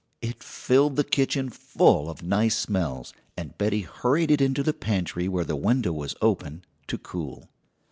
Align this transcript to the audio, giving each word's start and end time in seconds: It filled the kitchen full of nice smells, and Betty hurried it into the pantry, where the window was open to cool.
It 0.19 0.41
filled 0.41 0.95
the 0.95 1.03
kitchen 1.03 1.51
full 1.51 2.09
of 2.09 2.23
nice 2.23 2.57
smells, 2.57 3.13
and 3.37 3.55
Betty 3.59 3.81
hurried 3.81 4.31
it 4.31 4.41
into 4.41 4.63
the 4.63 4.73
pantry, 4.73 5.27
where 5.27 5.45
the 5.45 5.55
window 5.55 5.91
was 5.93 6.15
open 6.23 6.65
to 6.87 6.97
cool. 6.97 7.49